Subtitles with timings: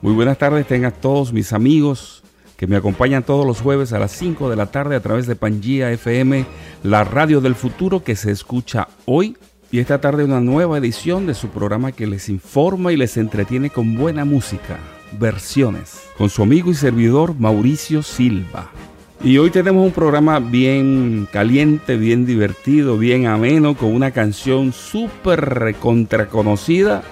[0.00, 2.22] Muy buenas tardes, tengan todos mis amigos
[2.56, 5.34] que me acompañan todos los jueves a las 5 de la tarde a través de
[5.34, 6.46] Pangía FM,
[6.84, 9.36] la radio del futuro que se escucha hoy
[9.72, 13.70] y esta tarde una nueva edición de su programa que les informa y les entretiene
[13.70, 14.78] con buena música,
[15.18, 18.70] versiones, con su amigo y servidor Mauricio Silva.
[19.22, 25.40] Y hoy tenemos un programa bien caliente, bien divertido, bien ameno, con una canción súper
[25.40, 27.02] recontraconocida.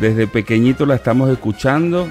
[0.00, 2.08] Desde pequeñito la estamos escuchando,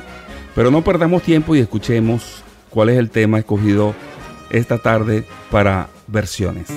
[0.56, 3.96] pero no perdamos tiempo y escuchemos cuál es el tema escogido
[4.50, 6.68] esta tarde para versiones.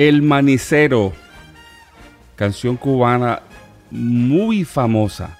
[0.00, 1.12] El Manicero,
[2.34, 3.42] canción cubana
[3.90, 5.36] muy famosa,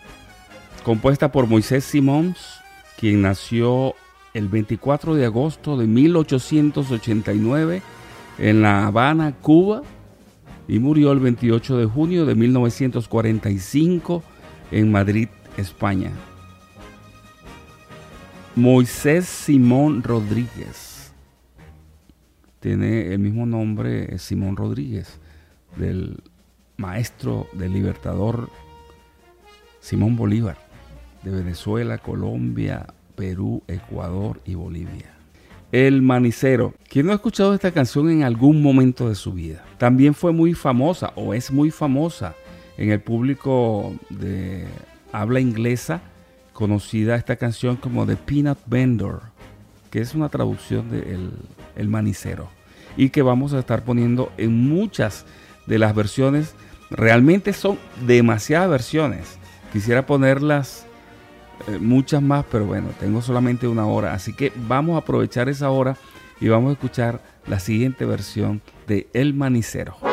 [0.85, 2.61] compuesta por Moisés Simons,
[2.99, 3.95] quien nació
[4.35, 7.81] el 24 de agosto de 1889
[8.39, 9.81] en La Habana, Cuba,
[10.69, 14.23] y murió el 28 de junio de 1945
[14.73, 16.11] en Madrid, España.
[18.55, 20.90] Moisés Simón Rodríguez.
[22.61, 25.19] Tiene el mismo nombre Simón Rodríguez,
[25.77, 26.23] del
[26.77, 28.51] maestro del libertador
[29.81, 30.59] Simón Bolívar,
[31.23, 32.87] de Venezuela, Colombia,
[33.17, 35.15] Perú, Ecuador y Bolivia.
[35.73, 36.75] El Manicero.
[36.89, 39.65] ¿Quién no ha escuchado esta canción en algún momento de su vida?
[39.79, 42.35] También fue muy famosa o es muy famosa
[42.77, 44.67] en el público de
[45.13, 46.01] habla inglesa,
[46.53, 49.23] conocida esta canción como The Peanut Vendor,
[49.91, 51.19] que es una traducción de
[51.81, 52.49] el, Manicero
[52.97, 55.25] y que vamos a estar poniendo en muchas
[55.67, 56.55] de las versiones.
[56.91, 59.39] Realmente son demasiadas versiones.
[59.73, 60.87] Quisiera ponerlas
[61.69, 65.71] eh, muchas más, pero bueno, tengo solamente una hora, así que vamos a aprovechar esa
[65.71, 65.97] hora
[66.41, 70.10] y vamos a escuchar la siguiente versión de El Manicero.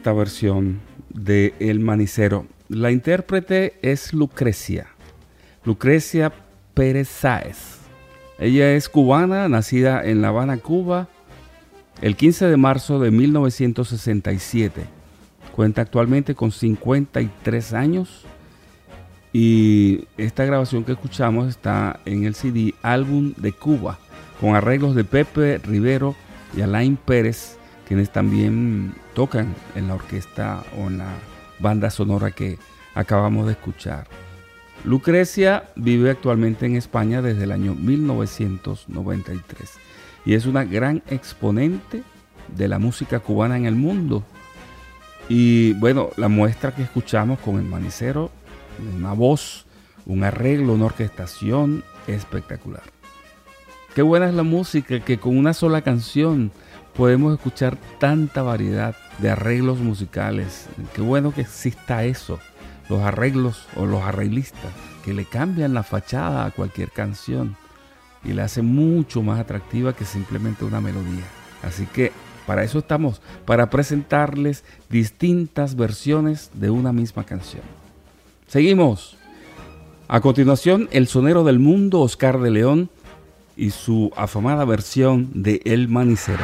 [0.00, 0.80] Esta versión
[1.10, 2.46] de El Manicero.
[2.68, 4.86] La intérprete es Lucrecia,
[5.64, 6.32] Lucrecia
[6.72, 7.80] Pérez Sáez.
[8.38, 11.08] Ella es cubana, nacida en La Habana, Cuba,
[12.00, 14.99] el 15 de marzo de 1967.
[15.54, 18.24] Cuenta actualmente con 53 años
[19.32, 23.98] y esta grabación que escuchamos está en el CD Álbum de Cuba,
[24.40, 26.16] con arreglos de Pepe Rivero
[26.56, 27.56] y Alain Pérez
[27.90, 31.08] quienes también tocan en la orquesta o en la
[31.58, 32.56] banda sonora que
[32.94, 34.06] acabamos de escuchar.
[34.84, 39.72] Lucrecia vive actualmente en España desde el año 1993
[40.24, 42.04] y es una gran exponente
[42.56, 44.22] de la música cubana en el mundo.
[45.30, 48.32] Y bueno, la muestra que escuchamos con el manicero,
[48.96, 49.64] una voz
[50.06, 52.82] un arreglo, una orquestación espectacular.
[53.94, 56.50] Qué buena es la música que con una sola canción
[56.96, 60.66] podemos escuchar tanta variedad de arreglos musicales.
[60.94, 62.40] Qué bueno que exista eso,
[62.88, 64.72] los arreglos o los arreglistas
[65.04, 67.56] que le cambian la fachada a cualquier canción
[68.24, 71.24] y la hacen mucho más atractiva que simplemente una melodía.
[71.62, 72.10] Así que
[72.50, 77.62] para eso estamos, para presentarles distintas versiones de una misma canción.
[78.48, 79.16] Seguimos.
[80.08, 82.90] A continuación, el sonero del mundo, Oscar de León,
[83.56, 86.42] y su afamada versión de El Manicero.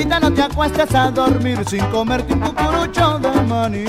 [0.00, 3.84] Cancerita, no te acuestes a dormir sin comerte un cucurucho de maní.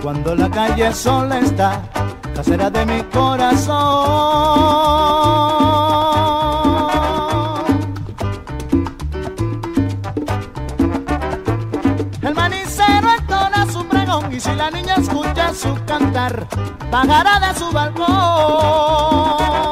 [0.00, 1.82] Cuando la calle sola está,
[2.34, 3.72] casera de mi corazón.
[12.22, 16.46] El manicero entona su pregón y si la niña escucha su cantar,
[16.92, 19.71] pagará de su balcón.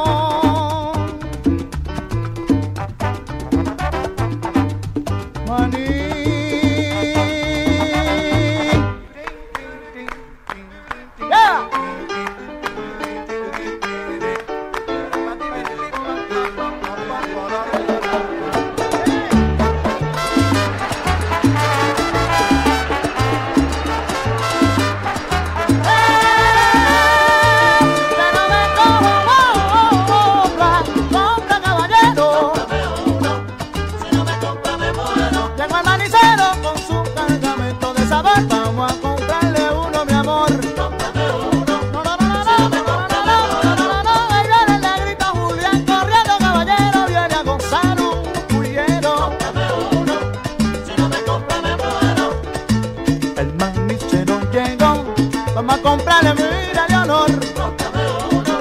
[55.54, 57.30] Vamos a comprarle mira de honor.
[57.54, 58.02] Cómprame
[58.33, 58.61] uno,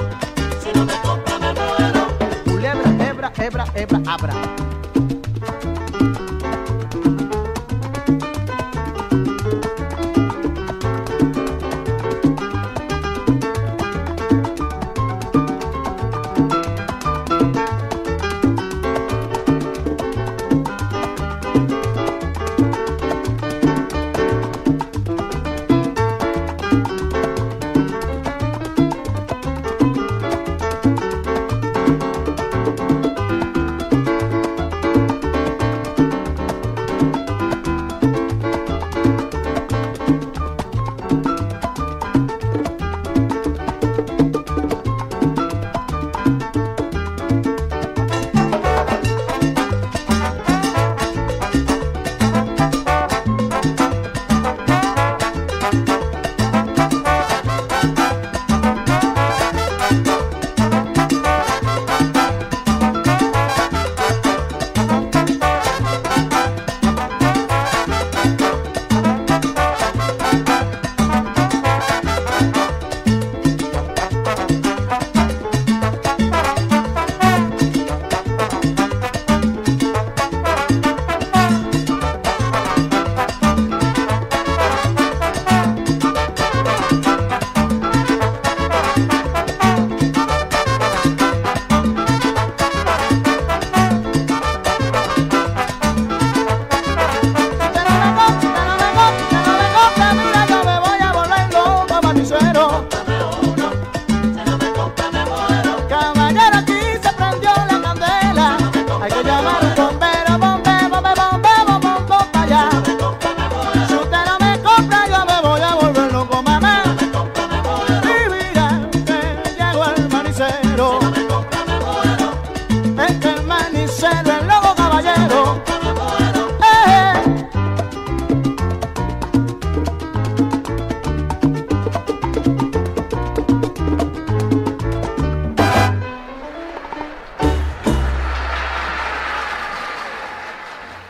[0.61, 2.07] si no me compra me muero.
[2.45, 4.58] Culebra, hebra, hebra, hebra, abra.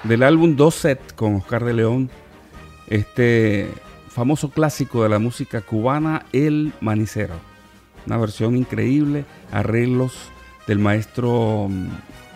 [0.09, 2.09] Del álbum Dos Set con Oscar de León,
[2.87, 3.69] este
[4.07, 7.35] famoso clásico de la música cubana, El Manicero.
[8.07, 10.17] Una versión increíble, arreglos
[10.65, 11.89] del maestro mm,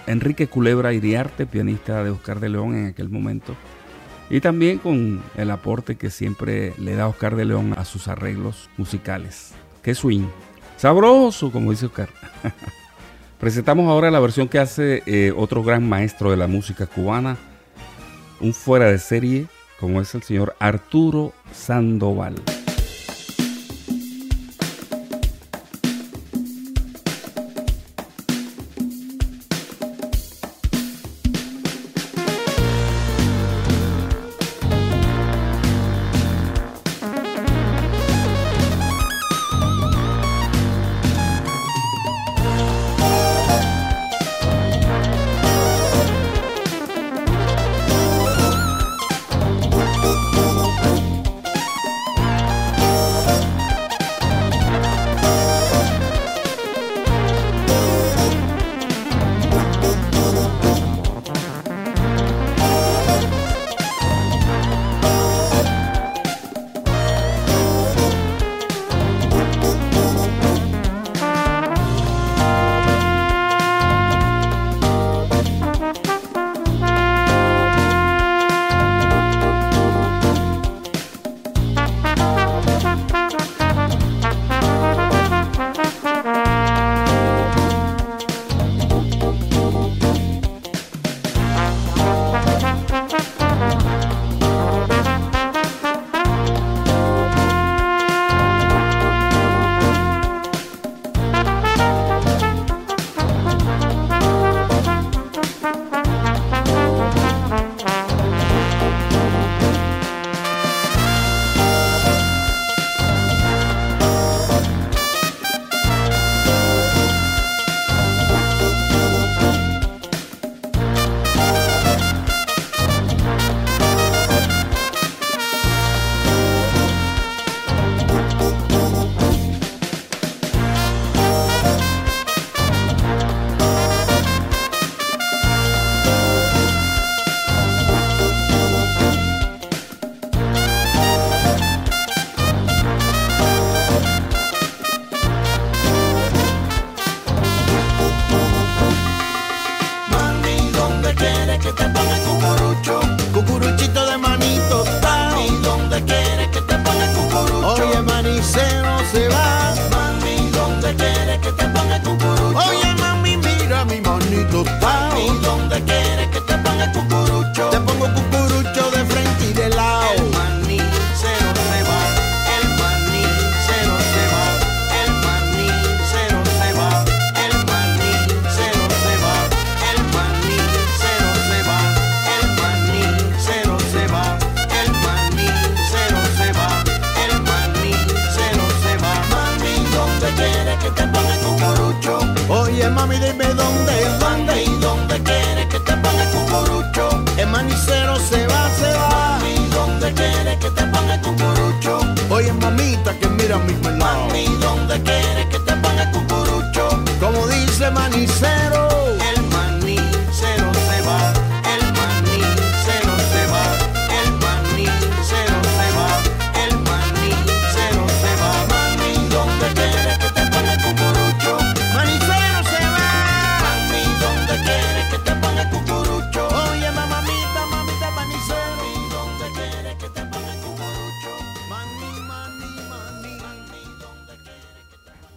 [0.06, 3.56] Enrique Culebra Iriarte, pianista de Oscar de León en aquel momento.
[4.30, 8.70] Y también con el aporte que siempre le da Oscar de León a sus arreglos
[8.78, 9.56] musicales.
[9.82, 10.28] ¡Qué swing!
[10.78, 12.10] Sabroso, como dice Oscar.
[13.40, 17.36] Presentamos ahora la versión que hace eh, otro gran maestro de la música cubana,
[18.44, 19.48] un fuera de serie,
[19.80, 22.36] como es el señor Arturo Sandoval.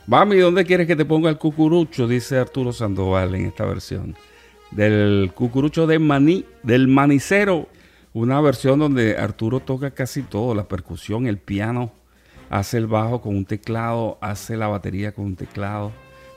[0.09, 2.07] Mami, ¿dónde quieres que te ponga el cucurucho?
[2.07, 4.15] Dice Arturo Sandoval en esta versión.
[4.71, 7.67] Del cucurucho de maní, del manicero.
[8.13, 11.91] Una versión donde Arturo toca casi todo, la percusión, el piano,
[12.51, 15.91] hace el bajo con un teclado, hace la batería con un teclado.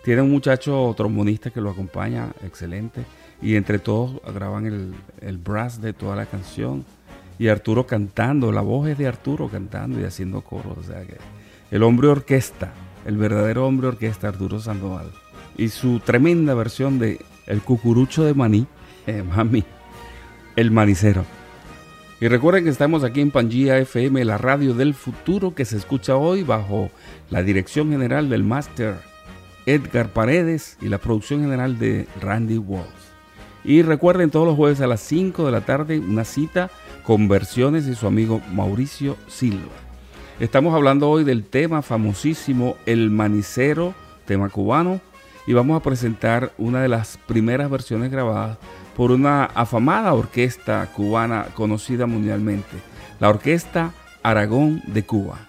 [0.04, 3.06] Tiene un muchacho trombonista que lo acompaña, excelente.
[3.40, 6.86] Y entre todos graban el, el brass de toda la canción.
[7.38, 10.76] Y Arturo cantando, la voz es de Arturo cantando y haciendo coros.
[10.76, 11.18] O sea que
[11.70, 12.74] el hombre orquesta
[13.10, 15.08] el verdadero hombre orquesta Arturo Sandoval.
[15.58, 18.68] Y su tremenda versión de El cucurucho de maní,
[19.08, 19.64] eh, mami,
[20.56, 21.26] el manicero.
[22.22, 26.18] Y recuerden que estamos aquí en Pangía FM, la radio del futuro que se escucha
[26.18, 26.92] hoy bajo
[27.32, 28.94] la dirección general del máster
[29.66, 32.94] Edgar Paredes y la producción general de Randy Walls.
[33.64, 36.70] Y recuerden todos los jueves a las 5 de la tarde una cita
[37.04, 39.89] con versiones de su amigo Mauricio Silva.
[40.40, 45.02] Estamos hablando hoy del tema famosísimo El Manicero, tema cubano,
[45.46, 48.58] y vamos a presentar una de las primeras versiones grabadas
[48.96, 52.78] por una afamada orquesta cubana conocida mundialmente,
[53.20, 53.92] la Orquesta
[54.24, 55.49] Aragón de Cuba.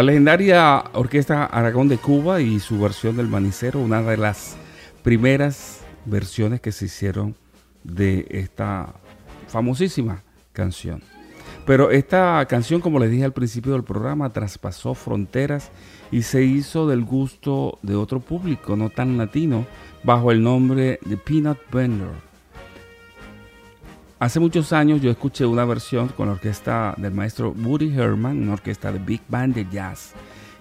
[0.00, 4.56] La legendaria Orquesta Aragón de Cuba y su versión del Manicero, una de las
[5.02, 7.36] primeras versiones que se hicieron
[7.84, 8.94] de esta
[9.48, 10.22] famosísima
[10.54, 11.02] canción.
[11.66, 15.70] Pero esta canción, como les dije al principio del programa, traspasó fronteras
[16.10, 19.66] y se hizo del gusto de otro público, no tan latino,
[20.02, 22.29] bajo el nombre de Peanut Bender.
[24.20, 28.52] Hace muchos años yo escuché una versión con la orquesta del maestro Woody Herman, una
[28.52, 30.12] orquesta de big band de jazz,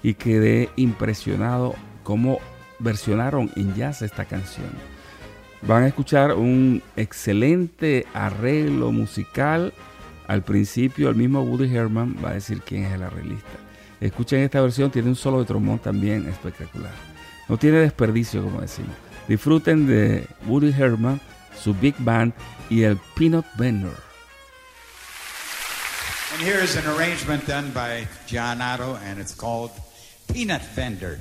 [0.02, 2.40] y quedé impresionado cómo
[2.80, 4.70] versionaron en jazz esta canción.
[5.62, 9.74] Van a escuchar un excelente arreglo musical.
[10.28, 13.50] Al principio el mismo Woody Herman va a decir quién es el arreglista.
[14.00, 16.94] Escuchen esta versión, tiene un solo de trombón también espectacular.
[17.50, 18.96] No tiene desperdicio, como decimos.
[19.28, 21.20] Disfruten de Woody Herman,
[21.60, 22.34] su big band
[22.70, 23.96] y el Peanut Vendor.
[26.34, 29.72] And here is an arrangement done by John Otto, and it's called
[30.32, 31.20] Peanut Vendor.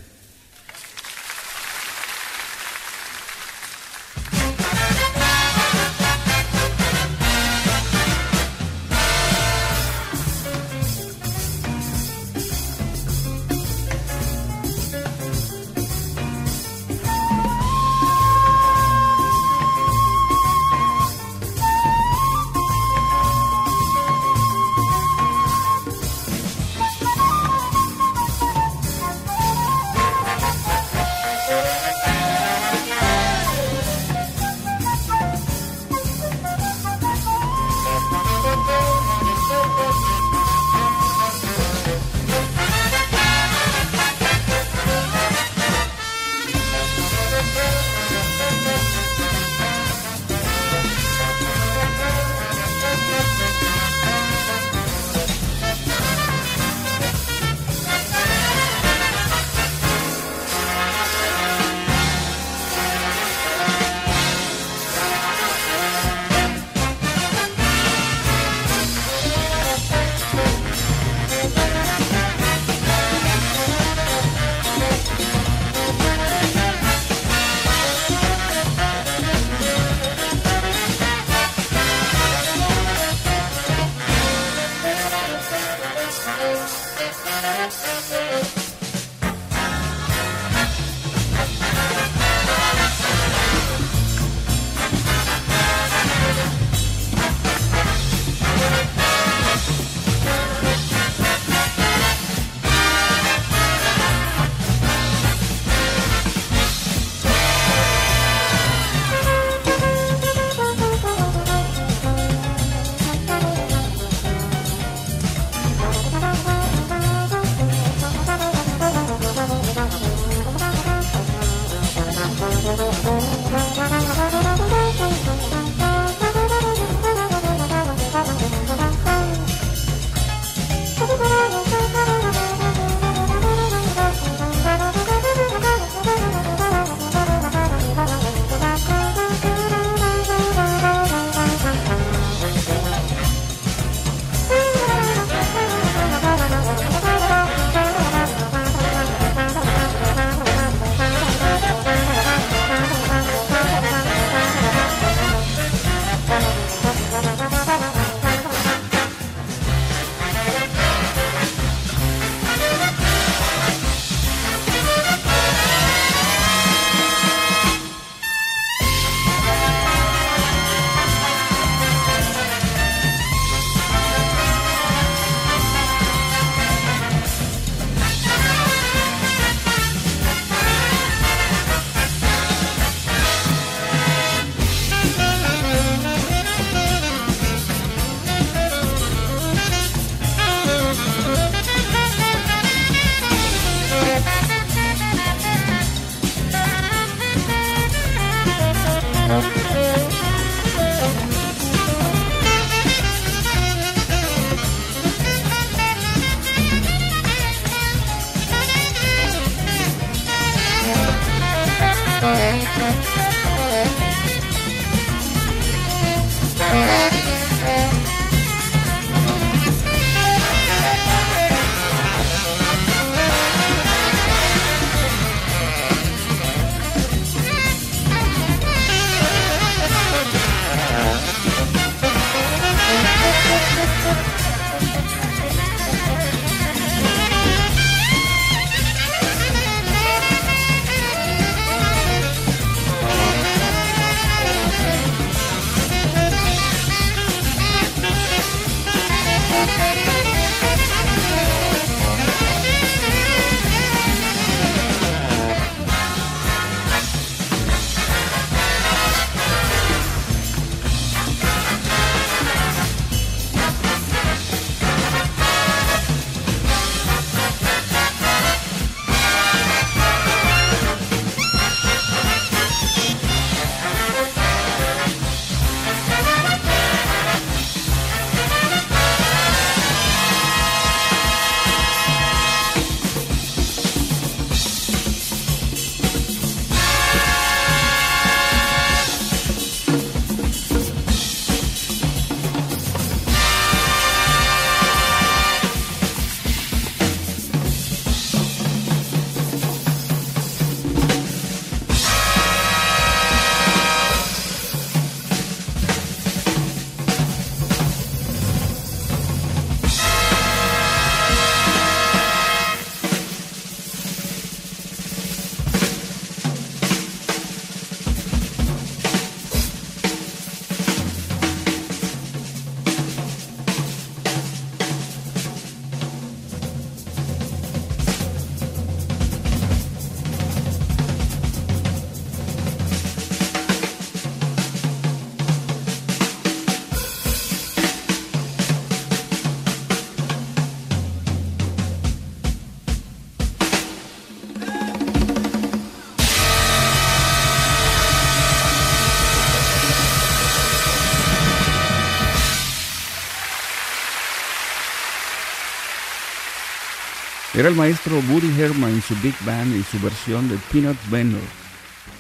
[357.59, 361.41] Era el maestro Woody Herman y su Big Band y su versión de Peanut Venner.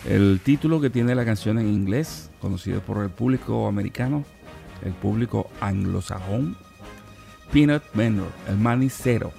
[0.04, 4.24] El título que tiene la canción en inglés, conocido por el público americano,
[4.84, 6.56] el público anglosajón,
[7.52, 9.30] Peanut Venner, el manicero.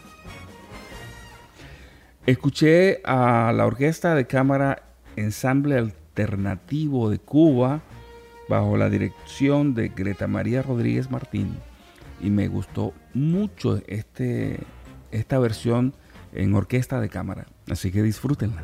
[2.26, 4.84] Escuché a la orquesta de cámara
[5.18, 7.82] Ensamble Alternativo de Cuba
[8.48, 11.58] bajo la dirección de Greta María Rodríguez Martín
[12.22, 14.62] y me gustó mucho este
[15.12, 15.93] esta versión
[16.34, 17.45] en orquesta de cámara.
[17.69, 18.63] Así que disfrútenla.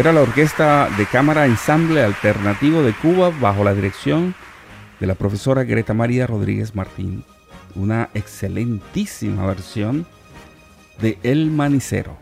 [0.00, 4.34] Era la Orquesta de Cámara Ensamble Alternativo de Cuba bajo la dirección
[4.98, 7.22] de la profesora Greta María Rodríguez Martín.
[7.74, 10.06] Una excelentísima versión
[11.02, 12.16] de El Manicero.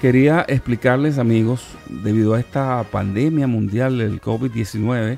[0.00, 5.16] Quería explicarles amigos, debido a esta pandemia mundial del COVID-19,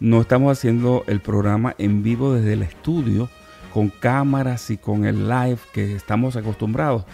[0.00, 3.28] no estamos haciendo el programa en vivo desde el estudio
[3.74, 7.04] con cámaras y con el live que estamos acostumbrados.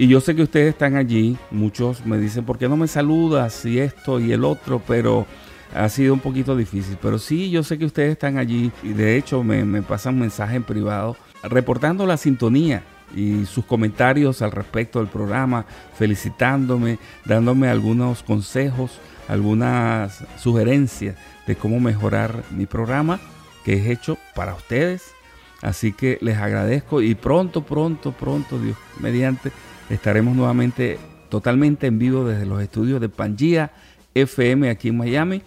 [0.00, 3.64] Y yo sé que ustedes están allí, muchos me dicen, ¿por qué no me saludas?
[3.64, 5.26] Y esto y el otro, pero
[5.74, 6.96] ha sido un poquito difícil.
[7.02, 10.62] Pero sí, yo sé que ustedes están allí y de hecho me, pasan mensajes en
[10.62, 19.00] privado reportando la sintonía y sus comentarios al respecto del programa, felicitándome, dándome algunos consejos,
[19.26, 23.18] algunas sugerencias de cómo mejorar mi programa
[23.64, 25.12] que es hecho para ustedes.
[25.60, 29.50] Así que les agradezco y pronto, pronto, pronto, Dios mediante,
[29.90, 33.72] Estaremos nuevamente totalmente en vivo desde los estudios de Pangea
[34.14, 35.42] FM aquí en Miami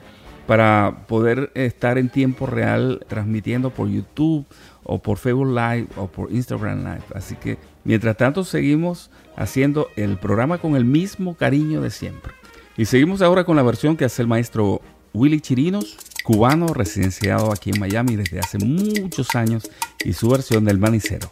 [0.48, 4.46] para poder estar en tiempo real transmitiendo por YouTube
[4.84, 7.04] o por Facebook Live o por Instagram Live.
[7.14, 12.34] Así que mientras tanto seguimos haciendo el programa con el mismo cariño de siempre.
[12.78, 14.82] Y seguimos ahora con la versión que hace el maestro
[15.14, 19.70] Willy Chirinos, cubano residenciado aquí en Miami desde hace muchos años
[20.04, 21.30] y su versión del manicero.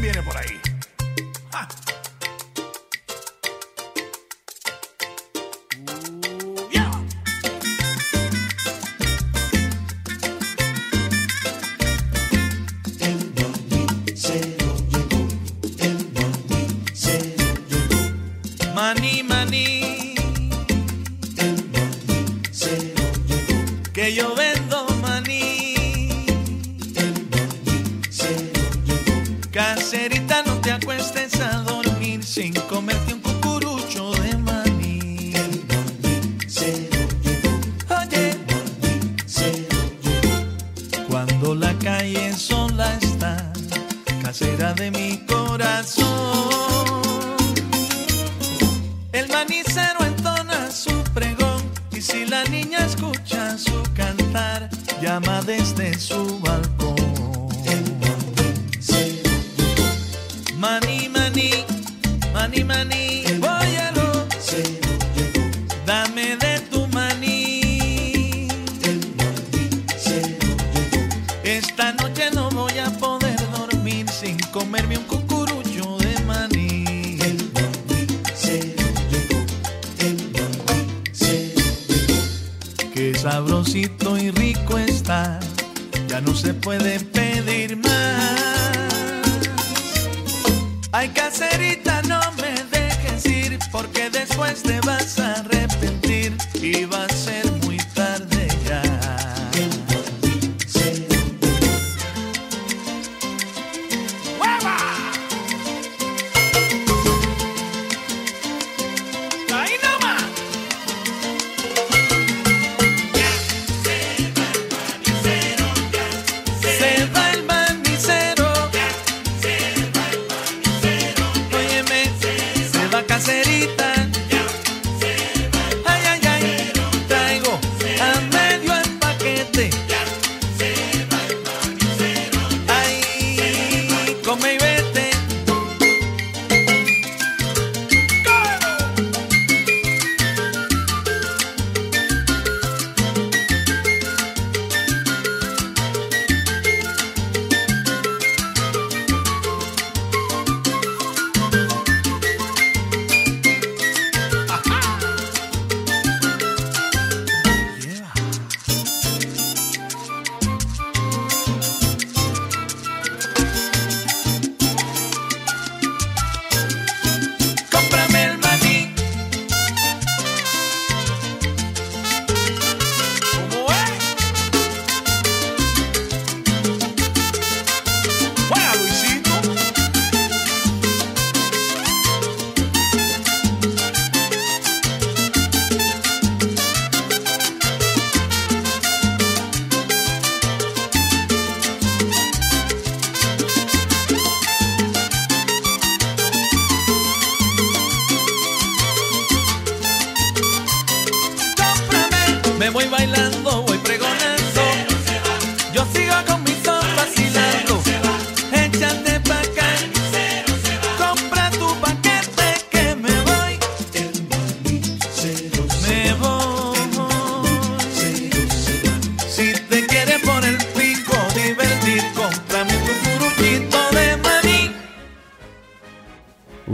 [0.00, 0.75] Viene por ahí.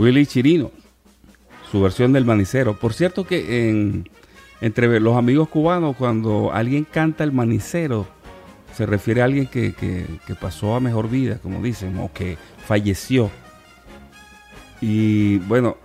[0.03, 0.71] Willy Chirino,
[1.71, 2.77] su versión del manicero.
[2.77, 4.09] Por cierto que en,
[4.61, 8.07] entre los amigos cubanos, cuando alguien canta el manicero,
[8.75, 13.29] se refiere a alguien que, que- pasó a mejor vida, como dicen, o que falleció.
[14.81, 15.77] Y bueno,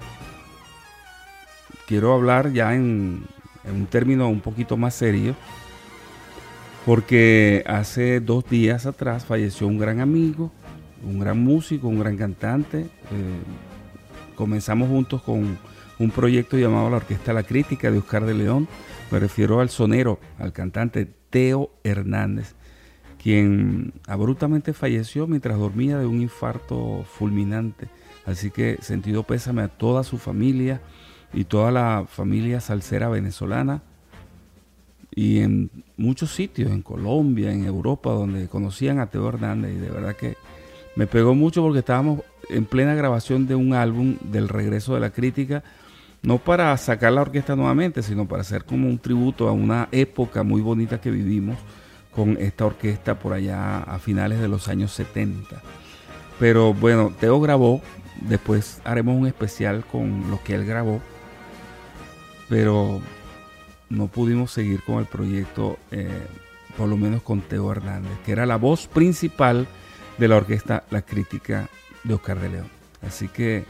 [1.87, 3.23] quiero hablar ya en,
[3.65, 5.37] en un término un poquito más serio,
[6.87, 10.51] porque hace dos días atrás falleció un gran amigo,
[11.05, 12.81] un gran músico, un gran cantante.
[12.81, 13.68] eh,
[14.39, 15.59] comenzamos juntos con
[15.99, 18.69] un proyecto llamado la Orquesta La Crítica de Oscar de León.
[19.11, 22.55] Me refiero al sonero, al cantante Teo Hernández,
[23.21, 27.89] quien abruptamente falleció mientras dormía de un infarto fulminante.
[28.27, 30.81] Así que sentido pésame a toda su familia
[31.35, 33.83] y toda la familia salsera venezolana
[35.13, 39.73] y en muchos sitios, en Colombia, en Europa, donde conocían a Teo Hernández.
[39.73, 40.37] Y de verdad que
[40.95, 42.21] me pegó mucho porque estábamos
[42.51, 45.63] en plena grabación de un álbum del regreso de la crítica,
[46.23, 50.43] no para sacar la orquesta nuevamente, sino para hacer como un tributo a una época
[50.43, 51.57] muy bonita que vivimos
[52.11, 55.63] con esta orquesta por allá a finales de los años 70.
[56.39, 57.81] Pero bueno, Teo grabó,
[58.23, 61.01] después haremos un especial con lo que él grabó,
[62.49, 63.01] pero
[63.89, 66.27] no pudimos seguir con el proyecto, eh,
[66.77, 69.67] por lo menos con Teo Hernández, que era la voz principal
[70.19, 71.69] de la orquesta La Crítica
[72.09, 72.67] de Oscar de León.
[73.07, 73.65] Así que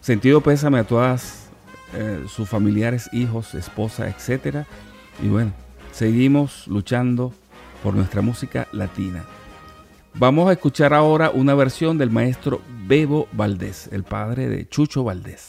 [0.00, 1.48] sentido pésame a todas
[1.92, 4.66] eh, sus familiares, hijos, esposa, etc.
[5.22, 5.52] Y bueno,
[5.92, 7.32] seguimos luchando
[7.82, 9.24] por nuestra música latina.
[10.14, 15.48] Vamos a escuchar ahora una versión del maestro Bebo Valdés, el padre de Chucho Valdés.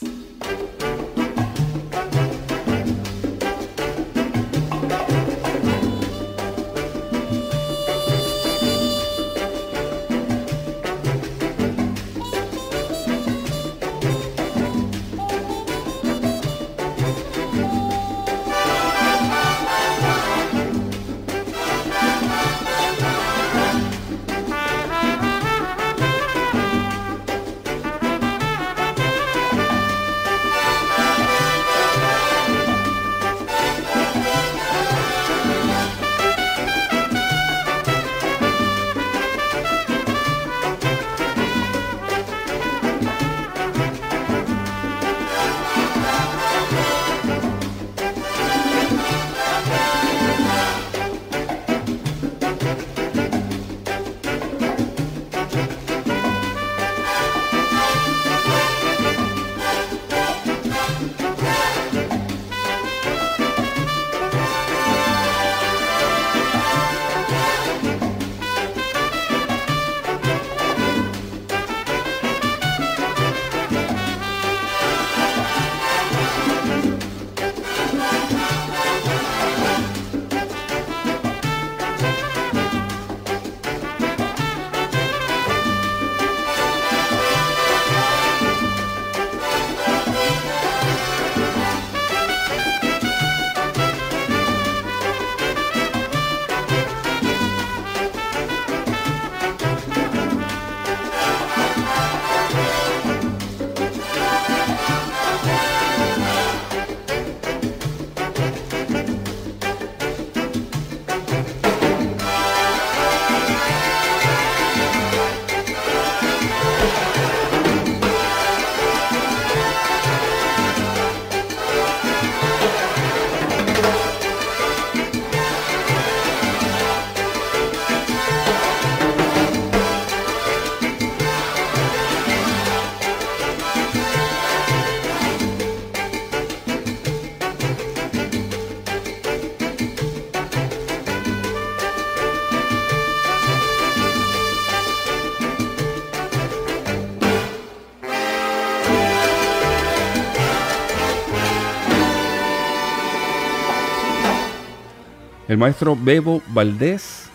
[155.56, 157.30] El maestro Bebo Valdés,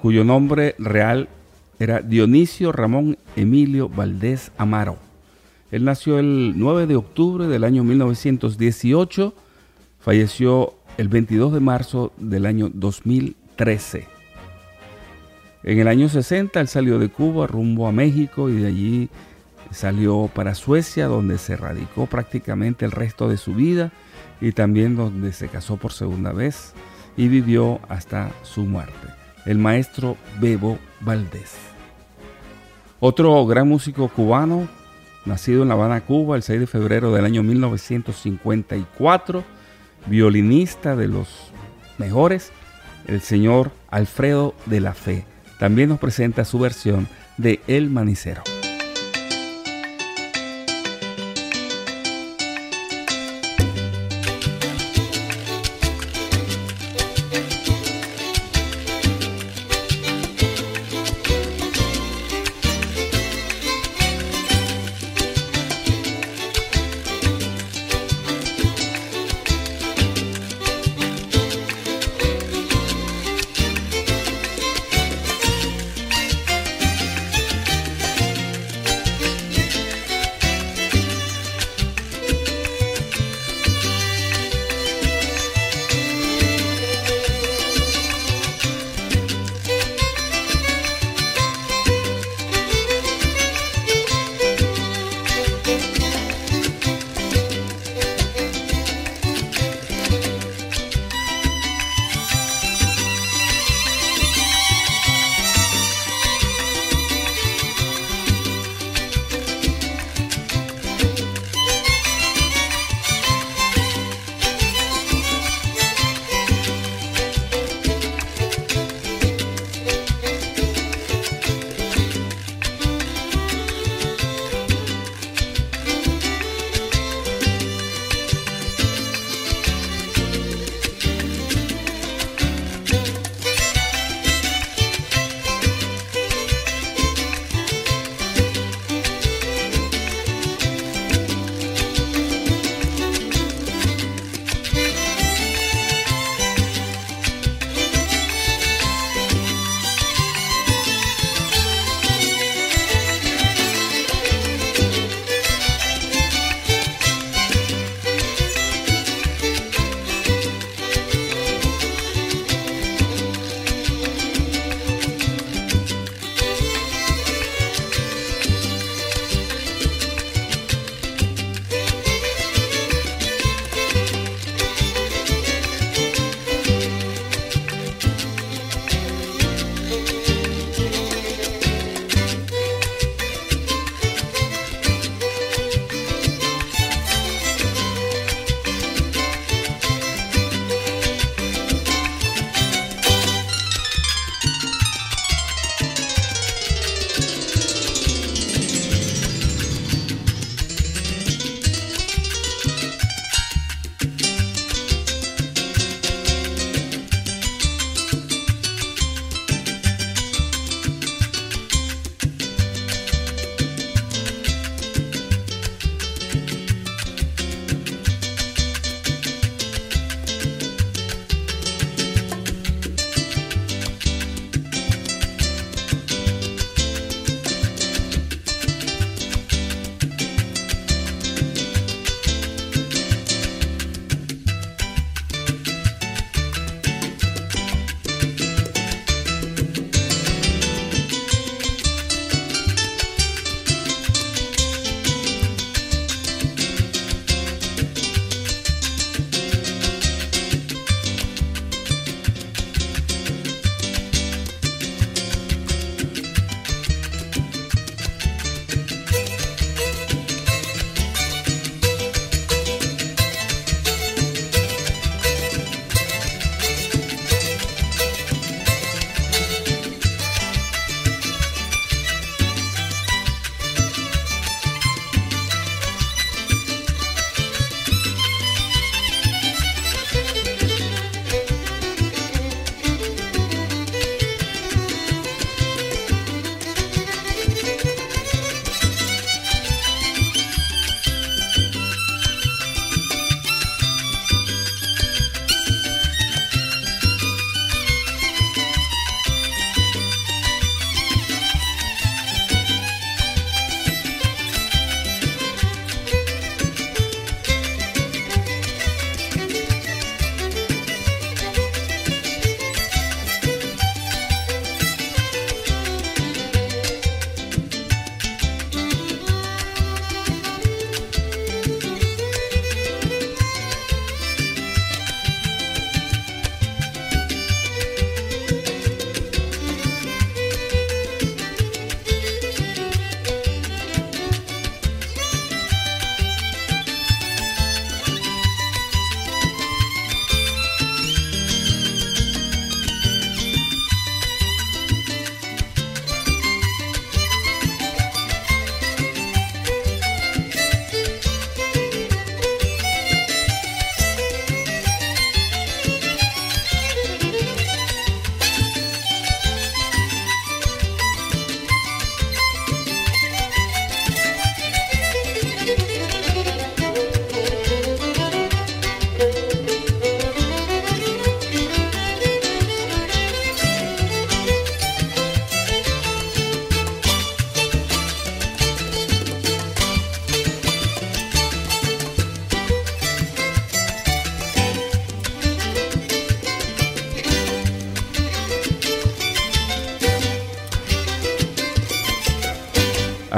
[0.00, 1.28] cuyo nombre real
[1.80, 4.96] era Dionisio Ramón Emilio Valdés Amaro.
[5.72, 9.34] Él nació el 9 de octubre del año 1918,
[9.98, 14.06] falleció el 22 de marzo del año 2013.
[15.64, 19.08] En el año 60 él salió de Cuba rumbo a México y de allí
[19.72, 23.90] salió para Suecia, donde se radicó prácticamente el resto de su vida
[24.40, 26.72] y también donde se casó por segunda vez
[27.20, 28.94] y vivió hasta su muerte,
[29.44, 31.54] el maestro Bebo Valdés.
[32.98, 34.66] Otro gran músico cubano,
[35.26, 39.44] nacido en La Habana, Cuba, el 6 de febrero del año 1954,
[40.06, 41.52] violinista de los
[41.98, 42.52] mejores,
[43.06, 45.26] el señor Alfredo de la Fe.
[45.58, 47.06] También nos presenta su versión
[47.36, 48.44] de El Manicero.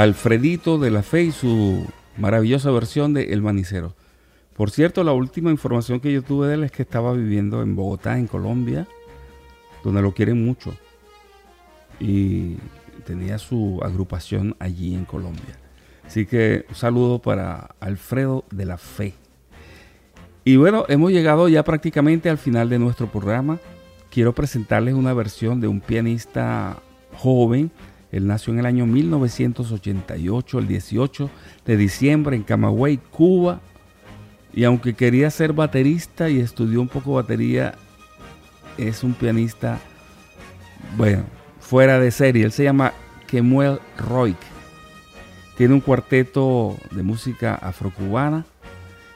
[0.03, 1.87] Alfredito de la Fe y su
[2.17, 3.95] maravillosa versión de El Manicero.
[4.57, 7.77] Por cierto, la última información que yo tuve de él es que estaba viviendo en
[7.77, 8.89] Bogotá, en Colombia,
[9.85, 10.75] donde lo quieren mucho.
[12.01, 12.57] Y
[13.07, 15.57] tenía su agrupación allí en Colombia.
[16.05, 19.15] Así que un saludo para Alfredo de la Fe.
[20.43, 23.61] Y bueno, hemos llegado ya prácticamente al final de nuestro programa.
[24.11, 26.79] Quiero presentarles una versión de un pianista
[27.17, 27.71] joven.
[28.13, 31.31] Él nació en el año 1988, el 18
[31.65, 33.61] de diciembre, en Camagüey, Cuba.
[34.53, 37.75] Y aunque quería ser baterista y estudió un poco batería,
[38.77, 39.79] es un pianista,
[40.99, 41.25] bueno,
[41.59, 42.45] fuera de serie.
[42.45, 42.93] Él se llama
[43.27, 44.37] Kemuel Roig.
[45.57, 48.45] Tiene un cuarteto de música afrocubana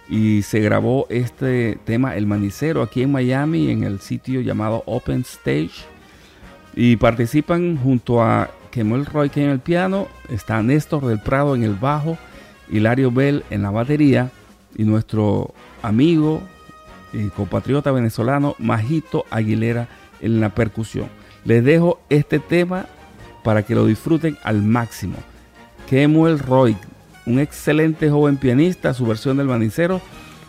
[0.08, 5.20] y se grabó este tema El Manicero aquí en Miami en el sitio llamado Open
[5.20, 5.84] Stage
[6.74, 11.76] y participan junto a Kemuel Roy en el piano, está Néstor del Prado en el
[11.76, 12.18] bajo,
[12.68, 14.30] Hilario Bell en la batería
[14.76, 16.42] y nuestro amigo
[17.14, 19.88] y compatriota venezolano Majito Aguilera
[20.20, 21.08] en la percusión.
[21.46, 22.84] Les dejo este tema
[23.42, 25.16] para que lo disfruten al máximo.
[25.88, 26.76] Kemuel Roy
[27.24, 30.02] un excelente joven pianista, su versión del manicero.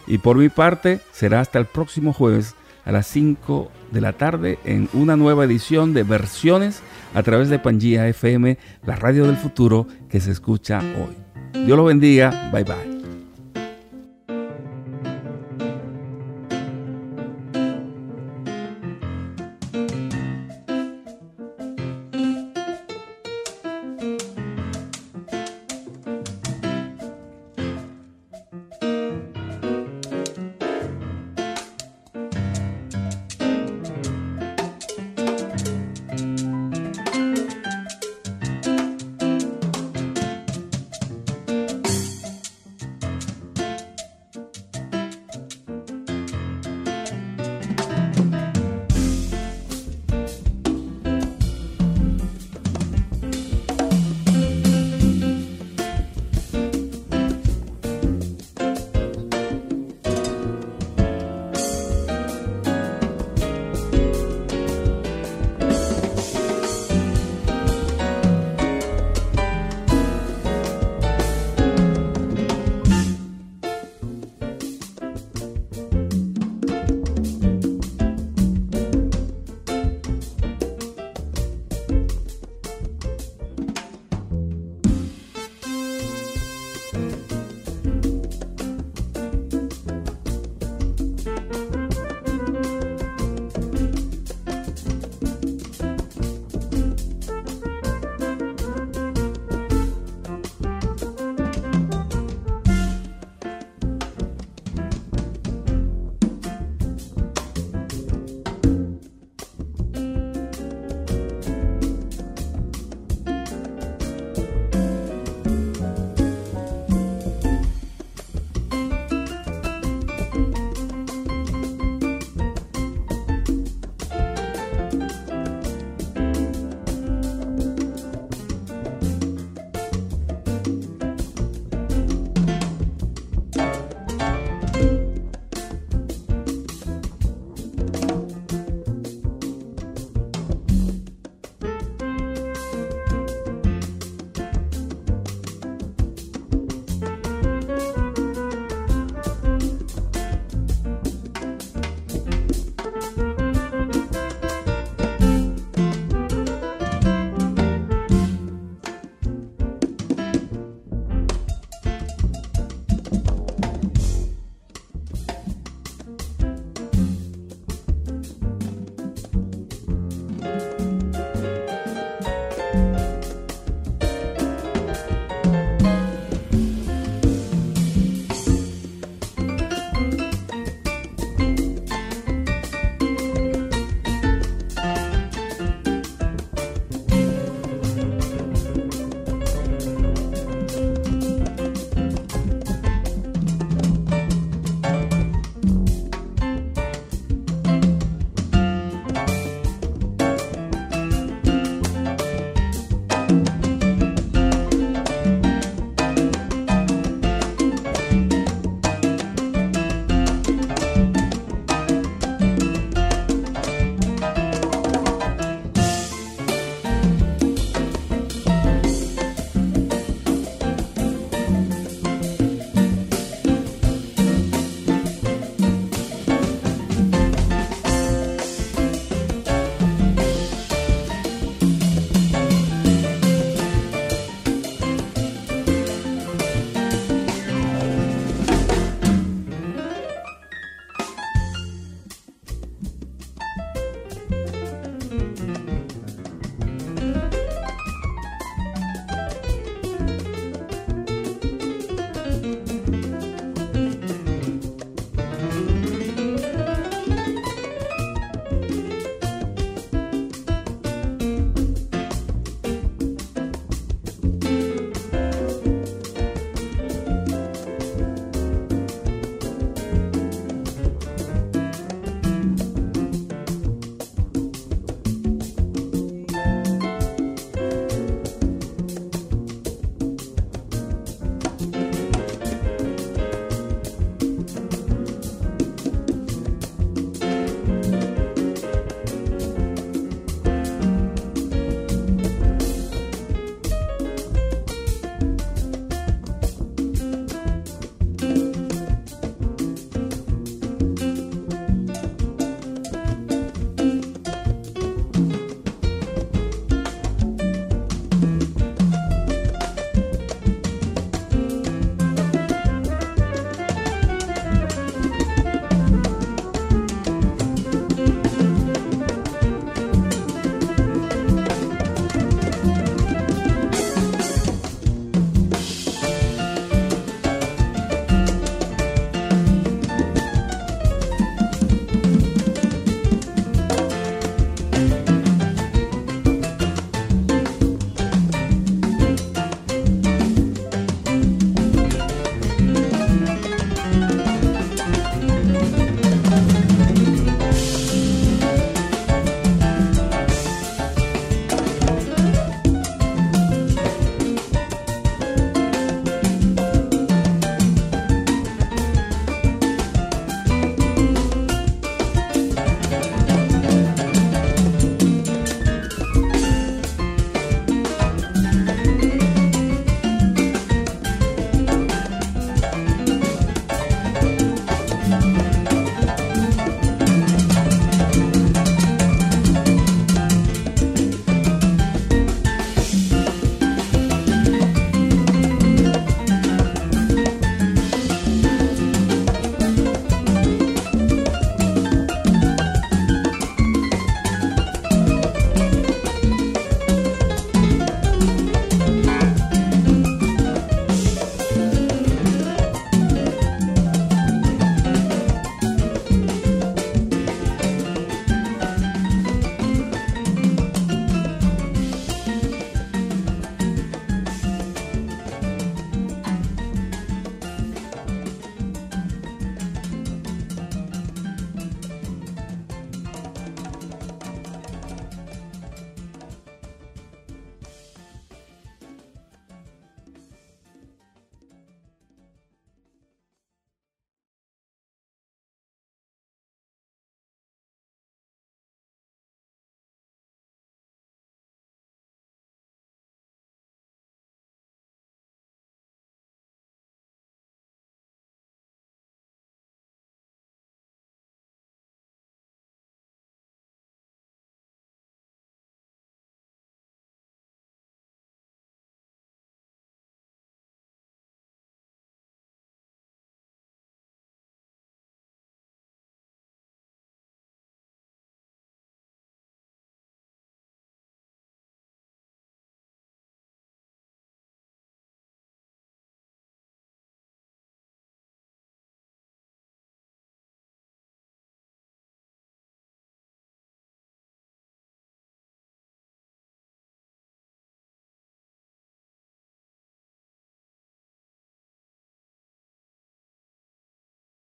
[0.06, 2.56] Y por mi parte, será hasta el próximo jueves
[2.88, 6.82] a las 5 de la tarde en una nueva edición de versiones
[7.14, 11.66] a través de Pangía FM, la radio del futuro que se escucha hoy.
[11.66, 12.50] Dios lo bendiga.
[12.52, 12.97] Bye bye.